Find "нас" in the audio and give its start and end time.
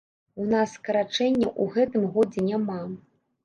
0.53-0.73